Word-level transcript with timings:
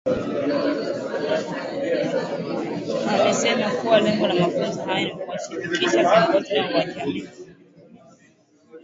Amesema 3.17 3.69
kuwa 3.71 3.99
lengo 3.99 4.27
la 4.27 4.33
mafunzo 4.33 4.81
hayo 4.81 5.07
ni 5.07 5.15
kuwashirikisha 5.15 6.01
viongozi 6.03 6.55
hao 6.55 6.73
wa 6.73 6.83
jamii 6.83 7.27